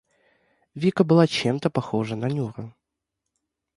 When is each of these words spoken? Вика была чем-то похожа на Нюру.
Вика 0.73 1.03
была 1.03 1.27
чем-то 1.27 1.69
похожа 1.69 2.15
на 2.15 2.25
Нюру. 2.25 2.73